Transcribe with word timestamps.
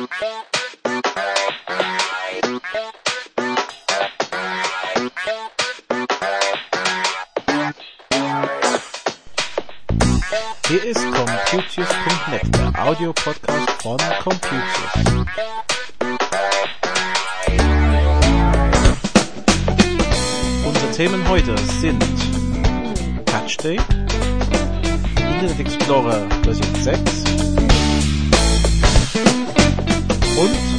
Hier 0.00 0.08
ist 10.84 11.04
Computius.net, 11.12 12.56
der 12.56 12.72
Audiopodcast 12.82 13.70
von 13.82 13.98
Computius. 14.22 14.64
Unsere 20.64 20.90
Themen 20.92 21.28
heute 21.28 21.58
sind 21.58 22.02
Touch 23.26 23.58
Day, 23.58 23.78
Internet 25.18 25.60
Explorer 25.60 26.26
Version 26.42 26.74
6 26.76 27.20
und 30.36 30.69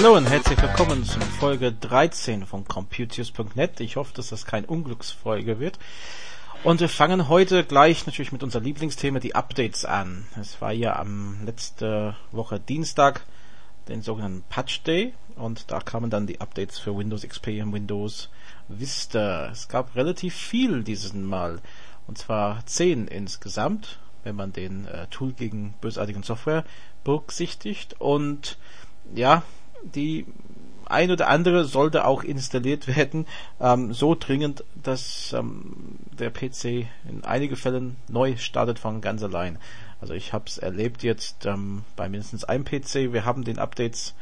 Hallo 0.00 0.16
und 0.16 0.30
herzlich 0.30 0.62
willkommen 0.62 1.02
zum 1.02 1.22
Folge 1.22 1.72
13 1.72 2.46
von 2.46 2.64
Computius.net. 2.64 3.80
Ich 3.80 3.96
hoffe, 3.96 4.14
dass 4.14 4.28
das 4.28 4.46
kein 4.46 4.64
Unglücksfolge 4.64 5.58
wird. 5.58 5.80
Und 6.62 6.78
wir 6.78 6.88
fangen 6.88 7.28
heute 7.28 7.64
gleich 7.64 8.06
natürlich 8.06 8.30
mit 8.30 8.44
unserem 8.44 8.62
Lieblingsthema, 8.62 9.18
die 9.18 9.34
Updates 9.34 9.84
an. 9.84 10.28
Es 10.40 10.60
war 10.60 10.70
ja 10.70 10.94
am 10.94 11.44
letzte 11.44 12.14
Woche 12.30 12.60
Dienstag, 12.60 13.24
den 13.88 14.00
sogenannten 14.02 14.44
Patch 14.48 14.84
Day, 14.84 15.14
und 15.34 15.68
da 15.72 15.80
kamen 15.80 16.10
dann 16.10 16.28
die 16.28 16.40
Updates 16.40 16.78
für 16.78 16.96
Windows 16.96 17.26
XP 17.26 17.60
und 17.60 17.72
Windows 17.72 18.28
Vista. 18.68 19.48
Es 19.50 19.66
gab 19.66 19.96
relativ 19.96 20.36
viel 20.36 20.84
dieses 20.84 21.12
Mal, 21.12 21.60
und 22.06 22.18
zwar 22.18 22.64
10 22.64 23.08
insgesamt, 23.08 23.98
wenn 24.22 24.36
man 24.36 24.52
den 24.52 24.86
äh, 24.86 25.08
Tool 25.08 25.32
gegen 25.32 25.74
bösartigen 25.80 26.22
Software 26.22 26.64
berücksichtigt. 27.02 27.96
Und 27.98 28.58
ja, 29.12 29.42
die 29.82 30.26
ein 30.86 31.10
oder 31.10 31.28
andere 31.28 31.64
sollte 31.64 32.04
auch 32.06 32.24
installiert 32.24 32.88
werden, 32.96 33.26
ähm, 33.60 33.92
so 33.92 34.16
dringend, 34.18 34.64
dass 34.82 35.34
ähm, 35.36 35.98
der 36.18 36.30
PC 36.30 36.86
in 37.08 37.24
einigen 37.24 37.56
Fällen 37.56 37.96
neu 38.08 38.36
startet 38.36 38.78
von 38.78 39.00
ganz 39.00 39.22
allein. 39.22 39.58
Also 40.00 40.14
ich 40.14 40.32
habe 40.32 40.44
es 40.46 40.58
erlebt 40.58 41.02
jetzt 41.02 41.46
ähm, 41.46 41.82
bei 41.96 42.08
mindestens 42.08 42.44
einem 42.44 42.64
PC. 42.64 43.12
Wir 43.12 43.24
haben 43.24 43.44
den 43.44 43.58
Updates 43.58 44.14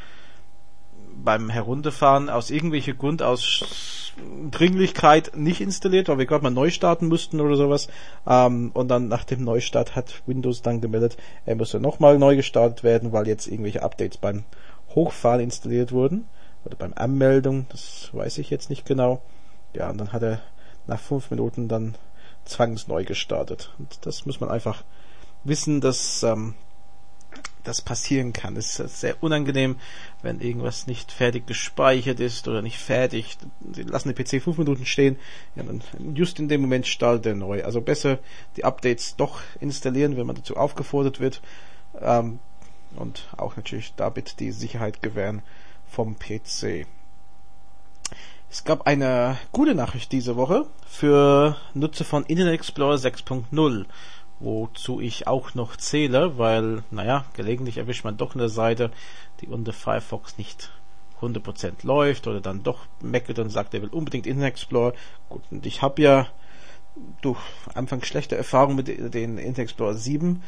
beim 1.22 1.50
Herunterfahren 1.50 2.28
aus 2.28 2.50
irgendwelchen 2.50 2.98
Grund, 2.98 3.22
aus 3.22 4.12
Dringlichkeit 4.50 5.32
nicht 5.36 5.60
installiert, 5.60 6.08
weil 6.08 6.18
wir 6.18 6.26
gerade 6.26 6.42
mal 6.42 6.50
neu 6.50 6.70
starten 6.70 7.08
mussten 7.08 7.40
oder 7.40 7.56
sowas. 7.56 7.88
Ähm, 8.26 8.70
und 8.72 8.88
dann 8.88 9.08
nach 9.08 9.24
dem 9.24 9.44
Neustart 9.44 9.94
hat 9.94 10.22
Windows 10.26 10.62
dann 10.62 10.80
gemeldet, 10.80 11.16
er 11.44 11.56
müsse 11.56 11.80
nochmal 11.80 12.18
neu 12.18 12.36
gestartet 12.36 12.82
werden, 12.82 13.12
weil 13.12 13.26
jetzt 13.26 13.46
irgendwelche 13.46 13.82
Updates 13.82 14.18
beim 14.18 14.44
Hochfahren 14.96 15.40
installiert 15.40 15.92
wurden. 15.92 16.26
Oder 16.64 16.76
beim 16.76 16.94
Anmeldung, 16.94 17.66
das 17.68 18.10
weiß 18.12 18.38
ich 18.38 18.50
jetzt 18.50 18.70
nicht 18.70 18.84
genau. 18.84 19.22
Ja, 19.72 19.88
und 19.90 19.98
dann 19.98 20.12
hat 20.12 20.22
er 20.22 20.40
nach 20.88 20.98
fünf 20.98 21.30
Minuten 21.30 21.68
dann 21.68 21.94
zwangsneu 22.44 23.04
gestartet. 23.04 23.72
Und 23.78 24.04
das 24.04 24.26
muss 24.26 24.40
man 24.40 24.50
einfach 24.50 24.82
wissen, 25.44 25.80
dass 25.80 26.24
ähm, 26.24 26.54
das 27.66 27.82
passieren 27.82 28.32
kann. 28.32 28.56
Es 28.56 28.78
ist 28.78 29.00
sehr 29.00 29.22
unangenehm, 29.22 29.76
wenn 30.22 30.40
irgendwas 30.40 30.86
nicht 30.86 31.12
fertig 31.12 31.46
gespeichert 31.46 32.20
ist 32.20 32.48
oder 32.48 32.62
nicht 32.62 32.78
fertig. 32.78 33.38
Sie 33.72 33.82
lassen 33.82 34.12
den 34.12 34.16
PC 34.16 34.42
fünf 34.42 34.58
Minuten 34.58 34.86
stehen, 34.86 35.18
ja, 35.56 35.62
dann 35.62 35.82
just 36.14 36.38
in 36.38 36.48
dem 36.48 36.60
Moment 36.60 36.86
startet 36.86 37.26
er 37.26 37.34
neu. 37.34 37.64
Also 37.64 37.80
besser 37.80 38.18
die 38.56 38.64
Updates 38.64 39.16
doch 39.16 39.40
installieren, 39.60 40.16
wenn 40.16 40.26
man 40.26 40.36
dazu 40.36 40.56
aufgefordert 40.56 41.20
wird. 41.20 41.42
Ähm, 42.00 42.38
und 42.96 43.28
auch 43.36 43.56
natürlich 43.56 43.94
damit 43.96 44.40
die 44.40 44.52
Sicherheit 44.52 45.02
gewähren 45.02 45.42
vom 45.86 46.18
PC. 46.18 46.86
Es 48.50 48.64
gab 48.64 48.86
eine 48.86 49.38
gute 49.52 49.74
Nachricht 49.74 50.12
diese 50.12 50.36
Woche 50.36 50.66
für 50.86 51.56
Nutzer 51.74 52.04
von 52.04 52.24
Internet 52.24 52.54
Explorer 52.54 52.96
6.0, 52.96 53.86
wozu 54.38 55.00
ich 55.00 55.26
auch 55.26 55.54
noch 55.54 55.76
zähle, 55.76 56.38
weil, 56.38 56.84
naja, 56.90 57.24
gelegentlich 57.34 57.78
erwischt 57.78 58.04
man 58.04 58.16
doch 58.16 58.34
eine 58.34 58.48
Seite, 58.48 58.90
die 59.40 59.48
unter 59.48 59.72
Firefox 59.72 60.38
nicht 60.38 60.70
100% 61.20 61.84
läuft 61.84 62.26
oder 62.26 62.40
dann 62.40 62.62
doch 62.62 62.86
meckert 63.00 63.38
und 63.38 63.50
sagt, 63.50 63.74
er 63.74 63.82
will 63.82 63.88
unbedingt 63.88 64.26
Internet 64.26 64.52
Explorer. 64.52 64.94
Gut, 65.28 65.42
und 65.50 65.66
ich 65.66 65.82
habe 65.82 66.02
ja 66.02 66.28
durch 67.20 67.40
Anfang 67.74 68.02
schlechte 68.02 68.36
Erfahrungen 68.36 68.76
mit 68.76 68.88
den 68.88 69.38
Internet 69.38 69.58
Explorer 69.58 69.94
7 69.94 70.42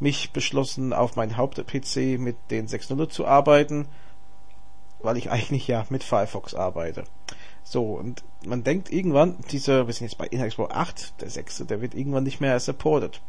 mich 0.00 0.32
beschlossen, 0.32 0.92
auf 0.92 1.16
mein 1.16 1.36
Haupt-PC 1.36 2.18
mit 2.18 2.36
den 2.50 2.68
6.0 2.68 3.08
zu 3.08 3.26
arbeiten, 3.26 3.86
weil 5.00 5.16
ich 5.16 5.30
eigentlich 5.30 5.66
ja 5.66 5.86
mit 5.88 6.04
Firefox 6.04 6.54
arbeite. 6.54 7.04
So, 7.64 7.94
und 7.94 8.22
man 8.44 8.62
denkt 8.62 8.92
irgendwann, 8.92 9.38
dieser, 9.50 9.86
wir 9.86 9.94
sind 9.94 10.06
jetzt 10.06 10.18
bei 10.18 10.26
Internet 10.26 10.46
Explorer 10.46 10.76
8, 10.76 11.20
der 11.20 11.30
6., 11.30 11.66
der 11.66 11.80
wird 11.80 11.94
irgendwann 11.94 12.22
nicht 12.22 12.40
mehr 12.40 12.60
supported. 12.60 13.20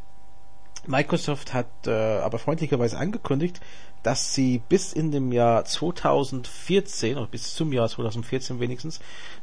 Microsoft 0.86 1.54
hat 1.54 1.68
äh, 1.86 1.92
aber 1.92 2.40
freundlicherweise 2.40 2.98
angekündigt, 2.98 3.60
dass 4.04 4.34
sie 4.34 4.60
bis 4.70 4.94
in 4.94 5.12
dem 5.12 5.32
Jahr 5.32 5.66
2014 5.66 7.18
oder 7.18 7.28
bis 7.28 7.56
zum 7.56 7.74
Jahr 7.74 7.90
2014 7.90 8.60
wenigstens 8.60 9.00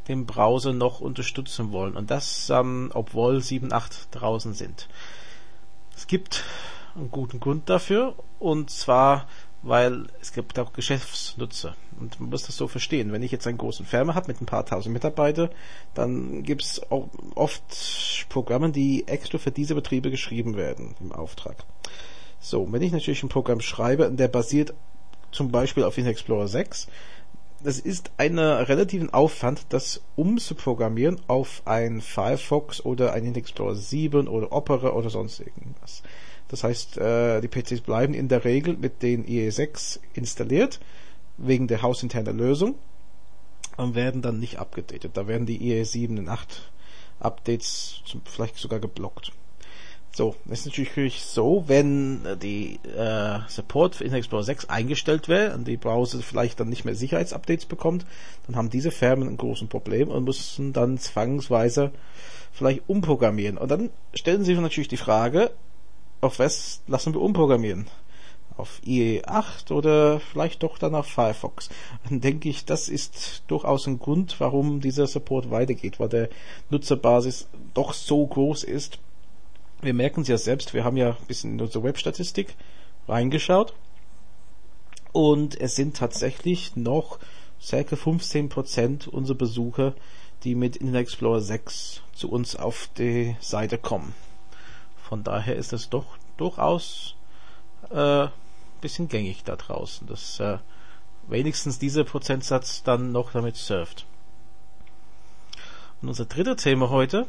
den 0.09 0.27
Browser 0.27 0.73
noch 0.73 1.01
unterstützen 1.01 1.73
wollen 1.73 1.97
und 1.97 2.11
das 2.11 2.49
ähm, 2.51 2.91
obwohl 2.95 3.39
7.8 3.39 4.07
draußen 4.13 4.55
sind. 4.55 4.89
Es 5.97 6.07
gibt 6.07 6.45
einen 6.97 7.11
guten 7.11 7.41
Grund 7.41 7.69
dafür. 7.69 8.15
Und 8.39 8.71
zwar, 8.71 9.27
weil 9.63 10.07
es 10.21 10.33
gibt 10.33 10.59
auch 10.59 10.73
Geschäftsnutzer. 10.73 11.75
Und 11.99 12.21
man 12.21 12.31
muss 12.31 12.45
das 12.45 12.57
so 12.57 12.69
verstehen. 12.69 13.13
Wenn 13.13 13.23
ich 13.23 13.33
jetzt 13.33 13.47
einen 13.47 13.59
großen 13.59 13.87
Firma 13.87 14.15
habe 14.15 14.29
mit 14.29 14.41
ein 14.41 14.47
paar 14.47 14.67
tausend 14.67 14.93
Mitarbeitern, 14.93 15.51
dann 15.95 16.43
gibt 16.43 16.63
es 16.63 16.81
oft 17.35 18.27
Programme, 18.29 18.71
die 18.71 19.07
extra 19.07 19.39
für 19.39 19.51
diese 19.51 19.75
Betriebe 19.75 20.11
geschrieben 20.11 20.57
werden 20.57 20.95
im 21.01 21.13
Auftrag. 21.13 21.65
So, 22.41 22.71
wenn 22.73 22.83
ich 22.83 22.93
natürlich 22.93 23.23
ein 23.23 23.29
Programm 23.29 23.61
schreibe, 23.61 24.11
der 24.11 24.29
basiert 24.29 24.75
zum 25.33 25.51
Beispiel 25.51 25.85
auf 25.85 25.97
Internet 25.97 26.19
Explorer 26.19 26.49
6, 26.49 26.89
das 27.63 27.79
ist 27.79 28.11
einer 28.19 28.69
relativen 28.69 29.09
Aufwand, 29.15 29.65
das 29.71 30.03
umzuprogrammieren 30.17 31.23
auf 31.29 31.63
ein 31.65 32.03
Firefox 32.03 32.85
oder 32.85 33.15
ein 33.15 33.25
Internet 33.25 33.39
Explorer 33.39 33.75
7 33.75 34.29
oder 34.29 34.53
Opera 34.53 34.91
oder 34.91 35.09
sonst 35.09 35.41
irgendwas. 35.41 36.03
Das 36.49 36.65
heißt, 36.65 36.99
äh, 36.99 37.41
die 37.41 37.49
PCs 37.49 37.81
bleiben 37.81 38.15
in 38.15 38.29
der 38.29 38.45
Regel 38.45 38.77
mit 38.77 39.03
den 39.03 39.25
IE6 39.27 40.01
installiert, 40.15 40.81
wegen 41.37 41.67
der 41.67 41.83
hausinternen 41.83 42.37
Lösung, 42.37 42.77
und 43.77 43.95
werden 43.95 44.23
dann 44.23 44.39
nicht 44.39 44.59
abgedatet. 44.59 45.13
Da 45.17 45.27
werden 45.27 45.47
die 45.47 45.59
IE7 45.59 46.19
und 46.19 46.29
8 46.29 46.71
Updates 47.21 48.03
vielleicht 48.25 48.57
sogar 48.57 48.79
geblockt. 48.79 49.33
So, 50.17 50.37
das 50.45 50.61
ist 50.61 50.67
natürlich 50.67 51.25
so, 51.25 51.65
wenn 51.67 52.39
die 52.41 52.79
äh, 52.97 53.41
Support 53.49 53.97
für 53.97 54.05
Internet 54.05 54.21
Explorer 54.21 54.45
6 54.45 54.67
eingestellt 54.67 55.27
wäre 55.27 55.55
und 55.55 55.67
die 55.67 55.77
Browser 55.77 56.21
vielleicht 56.21 56.61
dann 56.61 56.69
nicht 56.69 56.85
mehr 56.85 56.95
Sicherheitsupdates 56.95 57.67
bekommt, 57.67 58.07
dann 58.47 58.55
haben 58.55 58.71
diese 58.71 58.93
Firmen 58.93 59.29
ein 59.29 59.37
großes 59.37 59.67
Problem 59.67 60.09
und 60.09 60.23
müssen 60.23 60.73
dann 60.73 60.99
zwangsweise 60.99 61.91
vielleicht 62.53 62.83
umprogrammieren. 62.87 63.59
Und 63.59 63.73
dann 63.73 63.91
stellen 64.15 64.45
sie 64.45 64.55
natürlich 64.55 64.87
die 64.87 64.97
Frage, 64.97 65.51
auf 66.25 66.39
was 66.39 66.83
lassen 66.87 67.15
wir 67.15 67.21
umprogrammieren? 67.21 67.87
Auf 68.57 68.81
IE8 68.87 69.73
oder 69.73 70.21
vielleicht 70.21 70.63
doch 70.63 70.79
dann 70.79 70.95
auf 70.95 71.07
Firefox? 71.07 71.71
Dann 72.09 72.21
denke 72.21 72.49
ich, 72.49 72.65
das 72.65 72.89
ist 72.89 73.43
durchaus 73.49 73.87
ein 73.87 73.99
Grund, 73.99 74.39
warum 74.39 74.81
dieser 74.81 75.07
Support 75.07 75.51
weitergeht, 75.51 75.99
weil 75.99 76.09
der 76.09 76.29
Nutzerbasis 76.71 77.49
doch 77.75 77.93
so 77.93 78.27
groß 78.27 78.65
ist. 78.65 78.99
Wir 79.83 79.95
merken 79.95 80.23
es 80.23 80.29
ja 80.29 80.39
selbst, 80.39 80.73
wir 80.73 80.85
haben 80.85 80.97
ja 80.97 81.11
ein 81.11 81.27
bisschen 81.27 81.55
in 81.55 81.61
unsere 81.61 81.85
Webstatistik 81.85 82.55
reingeschaut 83.09 83.75
und 85.13 85.61
es 85.61 85.77
sind 85.77 85.97
tatsächlich 85.97 86.75
noch 86.75 87.19
circa 87.61 87.97
15% 87.97 89.09
unserer 89.09 89.37
Besucher, 89.37 89.95
die 90.43 90.55
mit 90.55 90.77
Internet 90.77 91.03
Explorer 91.03 91.41
6 91.41 92.03
zu 92.13 92.31
uns 92.31 92.57
auf 92.57 92.89
die 92.99 93.37
Seite 93.41 93.79
kommen. 93.79 94.15
Von 95.09 95.23
daher 95.23 95.57
ist 95.57 95.73
es 95.73 95.91
doch 95.91 96.17
durchaus 96.37 97.15
äh, 97.91 98.29
bisschen 98.81 99.09
gängig 99.09 99.45
da 99.45 99.57
draußen, 99.57 100.07
dass 100.07 100.41
äh, 100.41 100.59
wenigstens 101.27 101.79
dieser 101.79 102.05
Prozentsatz 102.05 102.83
dann 102.83 103.13
noch 103.13 103.33
damit 103.33 103.57
surft. 103.57 104.05
Und 106.03 106.09
unser 106.09 106.27
dritter 106.27 106.57
Thema 106.57 106.91
heute 106.91 107.27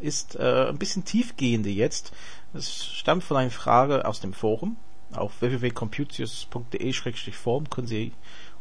ist 0.00 0.36
äh, 0.36 0.66
ein 0.68 0.78
bisschen 0.78 1.04
tiefgehende 1.04 1.70
jetzt. 1.70 2.12
Es 2.54 2.86
stammt 2.86 3.24
von 3.24 3.36
einer 3.36 3.50
Frage 3.50 4.04
aus 4.04 4.20
dem 4.20 4.32
Forum. 4.32 4.76
Auf 5.12 5.40
www.computius.de-forum 5.40 7.68
können 7.68 7.88
Sie 7.88 8.12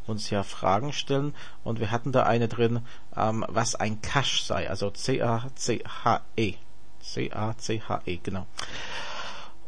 uns 0.08 0.32
ja 0.32 0.42
Fragen 0.44 0.94
stellen 0.94 1.36
und 1.64 1.80
wir 1.80 1.92
hatten 1.92 2.12
da 2.12 2.24
eine 2.24 2.48
drin, 2.48 2.82
ähm, 3.16 3.46
was 3.48 3.76
ein 3.76 4.02
Cache 4.02 4.44
sei, 4.44 4.68
also 4.68 4.90
C-A-C-H-E. 4.90 6.56
C-A-C-H-E, 7.00 8.20
genau. 8.24 8.46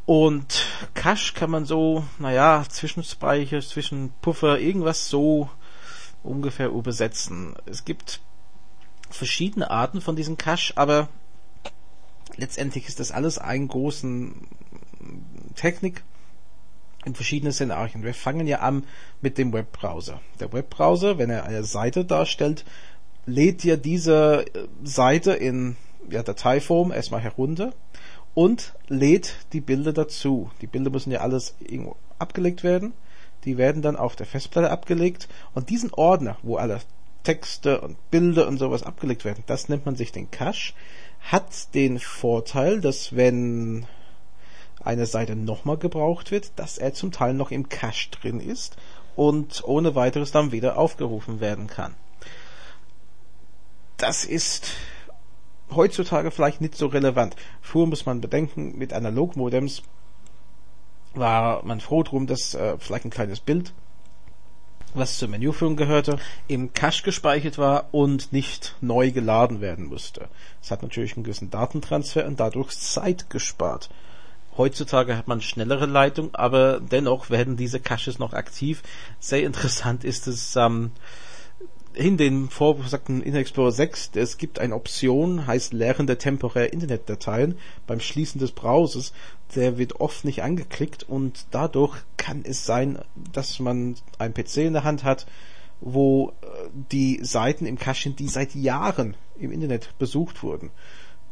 Und 0.06 0.66
Cache 0.94 1.33
kann 1.33 1.51
man 1.51 1.66
so, 1.66 2.04
naja, 2.19 2.63
Zwischenspeicher, 2.68 3.62
Zwischenpuffer, 3.62 4.60
irgendwas 4.60 5.10
so 5.10 5.50
ungefähr 6.24 6.69
übersetzen. 6.69 7.56
Es 7.66 7.86
gibt 7.86 8.19
verschiedene 9.10 9.69
Arten 9.69 10.01
von 10.01 10.16
diesem 10.16 10.38
Cache, 10.38 10.74
aber 10.75 11.10
letztendlich 12.36 12.88
ist 12.88 13.00
das 13.00 13.12
alles 13.12 13.38
ein 13.38 13.68
großen 13.68 14.48
Technik 15.56 16.04
in 17.06 17.16
verschiedenen 17.16 17.54
Szenarien. 17.54 18.04
Wir 18.04 18.13
fangen 18.13 18.48
ja 18.48 18.60
an 18.60 18.86
mit 19.22 19.38
dem 19.38 19.54
Webbrowser. 19.54 20.22
Der 20.39 20.54
Webbrowser, 20.54 21.18
wenn 21.18 21.30
er 21.30 21.45
eine 21.45 21.63
Seite 21.63 22.06
darstellt, 22.06 22.66
lädt 23.25 23.63
ja 23.63 23.75
diese 23.75 24.45
Seite 24.83 25.33
in 25.33 25.78
ja, 26.09 26.24
Dateiform 26.24 26.92
erstmal 26.92 27.21
herunter 27.21 27.74
und 28.33 28.74
lädt 28.88 29.36
die 29.53 29.62
Bilder 29.62 29.94
dazu. 29.94 30.50
Die 30.62 30.68
Bilder 30.68 30.89
müssen 30.89 31.12
ja 31.12 31.21
alles 31.21 31.56
irgendwo 31.59 31.95
abgelegt 32.19 32.63
werden. 32.63 32.94
Die 33.45 33.57
werden 33.57 33.81
dann 33.81 33.95
auf 33.95 34.15
der 34.15 34.25
Festplatte 34.25 34.69
abgelegt 34.69 35.27
und 35.53 35.69
diesen 35.69 35.94
Ordner, 35.94 36.38
wo 36.44 36.57
alle 36.57 36.80
Texte 37.24 37.81
und 37.81 37.98
Bilder 38.12 38.48
und 38.48 38.57
sowas 38.57 38.83
abgelegt 38.83 39.25
werden, 39.25 39.44
das 39.48 39.69
nennt 39.69 39.86
man 39.86 39.95
sich 39.95 40.12
den 40.12 40.31
Cache, 40.31 40.74
hat 41.21 41.74
den 41.74 42.00
Vorteil, 42.00 42.81
dass 42.81 43.15
wenn 43.15 43.86
eine 44.83 45.06
Seite 45.06 45.36
nochmal 45.36 45.77
gebraucht 45.77 46.31
wird, 46.31 46.51
dass 46.56 46.77
er 46.77 46.94
zum 46.94 47.12
Teil 47.12 47.33
noch 47.33 47.51
im 47.51 47.69
Cache 47.69 48.09
drin 48.09 48.39
ist 48.39 48.77
und 49.15 49.63
ohne 49.63 49.94
weiteres 49.95 50.31
dann 50.31 50.51
wieder 50.51 50.77
aufgerufen 50.77 51.39
werden 51.39 51.68
kann. 51.68 51.94
Das 53.97 54.25
ist 54.25 54.71
heutzutage 55.75 56.31
vielleicht 56.31 56.62
nicht 56.62 56.75
so 56.75 56.88
relevant. 56.88 57.35
Früher 57.62 57.88
muss 57.88 58.06
man 58.06 58.21
bedenken, 58.21 58.77
mit 58.77 58.94
Analogmodems 58.94 59.83
war 61.13 61.63
man 61.65 61.81
froh 61.81 62.03
drum, 62.03 62.27
dass 62.27 62.53
äh, 62.53 62.77
vielleicht 62.79 63.06
ein 63.06 63.12
kleines 63.12 63.39
Bild, 63.39 63.73
was 64.94 65.18
zur 65.18 65.29
Menüführung 65.29 65.75
gehörte, 65.75 66.19
im 66.47 66.73
Cache 66.73 67.03
gespeichert 67.03 67.57
war 67.57 67.89
und 67.91 68.33
nicht 68.33 68.75
neu 68.81 69.12
geladen 69.12 69.62
werden 69.62 69.85
musste. 69.85 70.27
Es 70.62 70.71
hat 70.71 70.83
natürlich 70.83 71.15
einen 71.15 71.23
gewissen 71.23 71.50
Datentransfer 71.50 72.25
und 72.25 72.39
dadurch 72.39 72.77
Zeit 72.77 73.29
gespart. 73.29 73.89
Heutzutage 74.57 75.15
hat 75.15 75.27
man 75.27 75.41
schnellere 75.41 75.85
Leitung, 75.85 76.35
aber 76.35 76.81
dennoch 76.81 77.29
werden 77.29 77.56
diese 77.56 77.79
Caches 77.79 78.19
noch 78.19 78.33
aktiv. 78.33 78.83
Sehr 79.19 79.44
interessant 79.44 80.03
ist 80.03 80.27
es, 80.27 80.56
ähm, 80.57 80.91
in 81.94 82.18
den 82.18 82.50
vorgesagten 82.50 83.18
Internet 83.18 83.42
Explorer 83.42 83.72
6, 83.72 84.12
es 84.16 84.38
gibt 84.38 84.60
eine 84.60 84.76
Option, 84.76 85.46
heißt 85.48 85.74
Leeren 85.74 86.08
der 86.08 86.18
temporären 86.18 86.72
Internetdateien 86.72 87.58
beim 87.88 88.00
Schließen 88.00 88.40
des 88.40 88.52
Browsers. 88.52 89.14
Der 89.56 89.78
wird 89.78 90.00
oft 90.00 90.24
nicht 90.24 90.44
angeklickt 90.44 91.04
und 91.04 91.46
dadurch 91.52 91.98
kann 92.18 92.44
es 92.46 92.66
sein, 92.66 93.00
dass 93.34 93.60
man 93.60 93.96
einen 94.18 94.34
PC 94.34 94.58
in 94.58 94.74
der 94.74 94.84
Hand 94.84 95.04
hat, 95.04 95.26
wo 95.82 96.30
äh, 96.30 96.70
die 96.92 97.20
Seiten 97.24 97.66
im 97.66 97.78
Cache 97.78 98.04
sind, 98.04 98.20
die 98.20 98.30
seit 98.30 98.56
Jahren 98.56 99.18
im 99.38 99.52
Internet 99.52 99.98
besucht 99.98 100.44
wurden. 100.44 100.72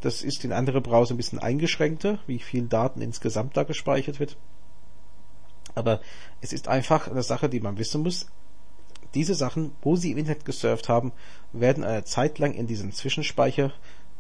Das 0.02 0.24
ist 0.24 0.44
in 0.44 0.52
andere 0.52 0.82
Browser 0.82 1.14
ein 1.14 1.18
bisschen 1.18 1.40
eingeschränkter, 1.40 2.20
wie 2.28 2.40
viel 2.40 2.68
Daten 2.68 3.02
insgesamt 3.02 3.56
da 3.56 3.64
gespeichert 3.64 4.20
wird. 4.20 4.38
Aber 5.76 6.02
es 6.42 6.52
ist 6.52 6.68
einfach 6.68 7.08
eine 7.08 7.24
Sache, 7.24 7.48
die 7.48 7.60
man 7.60 7.78
wissen 7.78 8.02
muss 8.02 8.28
diese 9.14 9.36
Sachen, 9.36 9.74
wo 9.82 9.96
sie 9.96 10.12
im 10.12 10.18
Internet 10.18 10.46
gesurft 10.46 10.90
haben, 10.90 11.12
werden 11.54 11.84
eine 11.84 12.04
Zeit 12.04 12.40
lang 12.40 12.54
in 12.54 12.68
diesem 12.68 12.92
Zwischenspeicher 12.92 13.72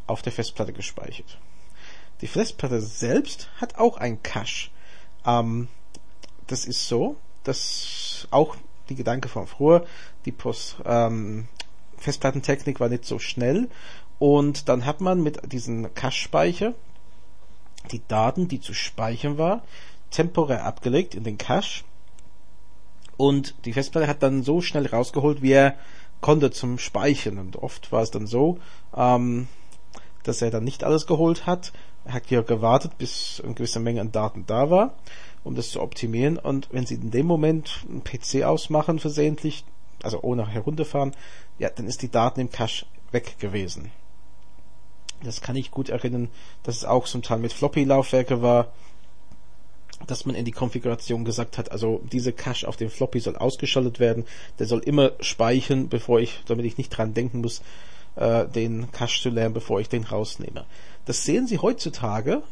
auf 0.07 0.21
der 0.21 0.31
Festplatte 0.31 0.73
gespeichert. 0.73 1.37
Die 2.21 2.27
Festplatte 2.27 2.81
selbst 2.81 3.49
hat 3.61 3.77
auch 3.77 3.97
ein 3.97 4.21
Cache. 4.23 4.69
Ähm, 5.25 5.67
das 6.47 6.65
ist 6.65 6.87
so, 6.87 7.15
dass 7.43 8.27
auch 8.31 8.55
die 8.89 8.95
Gedanke 8.95 9.29
von 9.29 9.47
früher, 9.47 9.85
die 10.25 10.31
Post, 10.31 10.77
ähm, 10.85 11.47
Festplattentechnik 11.97 12.79
war 12.79 12.89
nicht 12.89 13.05
so 13.05 13.19
schnell 13.19 13.69
und 14.19 14.69
dann 14.69 14.85
hat 14.85 15.01
man 15.01 15.21
mit 15.21 15.51
diesem 15.51 15.93
Cache-Speicher 15.93 16.73
die 17.91 18.01
Daten, 18.07 18.47
die 18.47 18.59
zu 18.59 18.73
speichern 18.73 19.37
war, 19.37 19.63
temporär 20.11 20.65
abgelegt 20.65 21.15
in 21.15 21.23
den 21.23 21.37
Cache 21.37 21.83
und 23.19 23.53
die 23.65 23.73
Festplatte 23.73 24.07
hat 24.07 24.23
dann 24.23 24.43
so 24.43 24.61
schnell 24.61 24.87
rausgeholt, 24.87 25.41
wie 25.41 25.51
er 25.51 25.75
konnte 26.21 26.51
zum 26.51 26.77
Speichern. 26.77 27.37
Und 27.37 27.57
oft 27.57 27.91
war 27.91 28.01
es 28.01 28.11
dann 28.11 28.27
so, 28.27 28.59
ähm, 28.95 29.49
dass 30.23 30.41
er 30.41 30.51
dann 30.51 30.63
nicht 30.63 30.85
alles 30.85 31.05
geholt 31.05 31.45
hat. 31.45 31.73
Er 32.05 32.13
hat 32.13 32.31
ja 32.31 32.41
gewartet, 32.43 32.97
bis 32.97 33.41
eine 33.43 33.55
gewisse 33.55 33.81
Menge 33.81 33.99
an 33.99 34.13
Daten 34.13 34.45
da 34.47 34.69
war, 34.69 34.93
um 35.43 35.53
das 35.53 35.71
zu 35.71 35.81
optimieren. 35.81 36.37
Und 36.37 36.69
wenn 36.71 36.85
Sie 36.85 36.95
in 36.95 37.11
dem 37.11 37.25
Moment 37.25 37.83
einen 37.89 38.05
PC 38.05 38.45
ausmachen 38.45 38.99
versehentlich, 38.99 39.65
also 40.01 40.21
ohne 40.21 40.47
herunterfahren, 40.47 41.13
ja, 41.57 41.69
dann 41.69 41.87
ist 41.87 42.01
die 42.01 42.09
Daten 42.09 42.39
im 42.39 42.51
Cache 42.51 42.85
weg 43.11 43.37
gewesen. 43.37 43.91
Das 45.23 45.41
kann 45.41 45.57
ich 45.57 45.71
gut 45.71 45.89
erinnern, 45.89 46.29
dass 46.63 46.77
es 46.77 46.85
auch 46.85 47.03
zum 47.03 47.21
Teil 47.21 47.39
mit 47.39 47.51
Floppy-Laufwerke 47.51 48.41
war, 48.41 48.71
dass 50.07 50.25
man 50.25 50.35
in 50.35 50.45
die 50.45 50.51
Konfiguration 50.51 51.25
gesagt 51.25 51.57
hat, 51.57 51.71
also 51.71 52.01
diese 52.11 52.33
Cache 52.33 52.67
auf 52.67 52.77
dem 52.77 52.89
Floppy 52.89 53.19
soll 53.19 53.35
ausgeschaltet 53.35 53.99
werden. 53.99 54.25
Der 54.57 54.65
soll 54.65 54.79
immer 54.79 55.11
speichern, 55.19 55.89
bevor 55.89 56.19
ich, 56.19 56.41
damit 56.47 56.65
ich 56.65 56.77
nicht 56.77 56.89
dran 56.89 57.13
denken 57.13 57.41
muss, 57.41 57.61
äh, 58.15 58.47
den 58.47 58.91
Cache 58.91 59.21
zu 59.21 59.29
lernen, 59.29 59.53
bevor 59.53 59.79
ich 59.79 59.89
den 59.89 60.03
rausnehme. 60.03 60.65
Das 61.05 61.23
sehen 61.25 61.47
Sie 61.47 61.59
heutzutage 61.59 62.43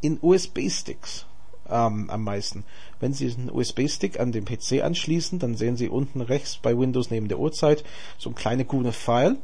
in 0.00 0.18
USB-Sticks 0.20 1.26
ähm, 1.68 2.10
am 2.10 2.24
meisten. 2.24 2.64
Wenn 3.00 3.12
Sie 3.12 3.32
einen 3.32 3.50
USB-Stick 3.50 4.18
an 4.18 4.32
den 4.32 4.44
PC 4.44 4.82
anschließen, 4.82 5.38
dann 5.38 5.56
sehen 5.56 5.76
Sie 5.76 5.88
unten 5.88 6.20
rechts 6.20 6.58
bei 6.58 6.76
Windows 6.76 7.10
neben 7.10 7.28
der 7.28 7.38
Uhrzeit 7.38 7.84
so 8.18 8.30
ein 8.30 8.34
kleine 8.34 8.64
grüne 8.64 8.92
Pfeil. 8.92 9.36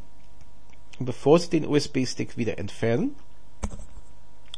Und 0.99 1.07
bevor 1.07 1.39
Sie 1.39 1.51
den 1.51 1.67
USB-Stick 1.67 2.37
wieder 2.37 2.59
entfernen, 2.59 3.15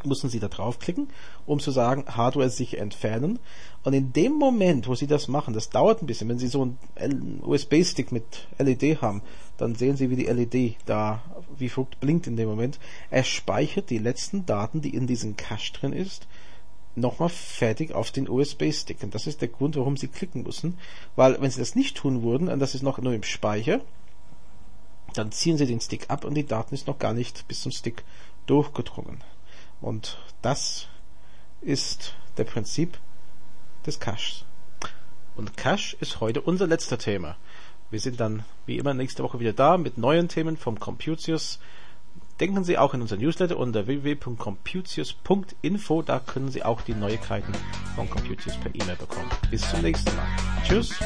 müssen 0.07 0.31
Sie 0.31 0.41
da 0.41 0.49
draufklicken, 0.49 1.09
um 1.47 1.61
zu 1.61 1.71
sagen, 1.71 2.05
Hardware 2.07 2.51
sicher 2.51 2.79
entfernen. 2.79 3.39
Und 3.83 3.93
in 3.93 4.13
dem 4.13 4.33
Moment, 4.33 4.89
wo 4.89 4.95
Sie 4.95 5.07
das 5.07 5.29
machen, 5.29 5.55
das 5.55 5.71
dauert 5.71 6.03
ein 6.03 6.07
bisschen, 6.07 6.29
wenn 6.29 6.39
Sie 6.39 6.49
so 6.49 6.75
einen 6.97 7.41
USB-Stick 7.45 8.13
mit 8.13 8.49
LED 8.59 9.03
haben, 9.03 9.23
dann 9.57 9.75
sehen 9.75 9.97
Sie, 9.97 10.11
wie 10.11 10.17
die 10.17 10.27
LED 10.27 10.77
da 10.87 11.23
wie 11.59 11.69
verrückt 11.69 12.01
blinkt 12.01 12.27
in 12.27 12.37
dem 12.37 12.49
Moment. 12.49 12.79
Er 13.11 13.25
speichert 13.25 13.91
die 13.91 13.99
letzten 13.99 14.47
Daten, 14.47 14.81
die 14.81 14.95
in 14.95 15.07
diesem 15.07 15.37
Cache 15.37 15.73
drin 15.73 15.93
ist, 15.93 16.27
nochmal 16.97 17.29
fertig 17.29 17.93
auf 17.93 18.11
den 18.11 18.29
USB-Stick. 18.29 19.03
Und 19.03 19.15
das 19.15 19.27
ist 19.27 19.41
der 19.41 19.49
Grund, 19.49 19.77
warum 19.77 19.97
Sie 19.97 20.09
klicken 20.09 20.43
müssen. 20.43 20.79
Weil 21.17 21.41
wenn 21.41 21.51
Sie 21.51 21.61
das 21.61 21.75
nicht 21.75 21.97
tun 21.97 22.23
würden, 22.23 22.49
und 22.49 22.59
das 22.59 22.75
ist 22.75 22.83
noch 22.83 22.99
nur 22.99 23.13
im 23.13 23.23
Speicher, 23.23 23.81
dann 25.15 25.33
ziehen 25.33 25.57
Sie 25.57 25.67
den 25.67 25.81
Stick 25.81 26.11
ab 26.11 26.25
und 26.25 26.35
die 26.35 26.47
Daten 26.47 26.75
ist 26.75 26.87
noch 26.87 26.99
gar 26.99 27.15
nicht 27.15 27.47
bis 27.49 27.63
zum 27.63 27.73
Stick 27.73 28.05
durchgedrungen. 28.47 29.23
Und 29.81 30.19
das 30.43 30.89
ist 31.61 32.15
der 32.37 32.45
Prinzip 32.45 32.99
des 33.87 34.01
Caches. 34.01 34.45
Und 35.37 35.57
Cache 35.57 35.97
ist 36.01 36.21
heute 36.21 36.41
unser 36.41 36.67
letzter 36.67 36.99
Thema. 36.99 37.37
Wir 37.91 38.01
sind 38.01 38.19
dann 38.21 38.45
wie 38.67 38.79
immer 38.79 38.95
nächste 38.95 39.23
Woche 39.23 39.39
wieder 39.41 39.53
da 39.53 39.77
mit 39.77 39.99
neuen 39.99 40.29
Themen 40.29 40.57
vom 40.57 40.81
Computius. 40.81 41.59
Denken 42.41 42.65
Sie 42.65 42.79
auch 42.79 42.95
in 42.95 43.03
unser 43.03 43.17
Newsletter 43.17 43.57
unter 43.57 43.87
www.computius.info. 43.87 46.03
Da 46.03 46.19
können 46.19 46.51
Sie 46.51 46.65
auch 46.65 46.81
die 46.81 46.95
Neuigkeiten 46.95 47.53
von 47.95 48.11
Computius 48.11 48.57
per 48.57 48.75
E-Mail 48.75 48.97
bekommen. 48.97 49.31
Bis 49.51 49.71
zum 49.71 49.83
nächsten 49.83 50.11
Mal. 50.17 50.27
Tschüss. 50.65 50.99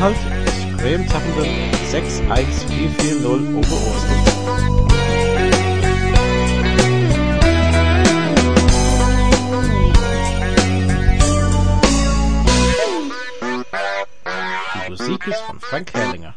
Inhalt 0.00 0.16
Graham 0.78 1.06
Tappenden 1.06 1.74
61440 1.90 3.54
Oberosten. 3.54 4.16
Die 14.72 14.90
Musik 14.90 15.26
ist 15.26 15.40
von 15.40 15.60
Frank 15.60 15.92
Herrlinger. 15.92 16.34